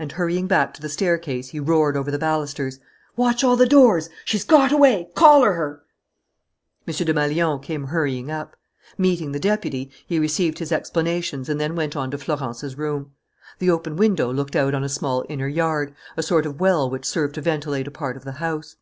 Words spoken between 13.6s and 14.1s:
The open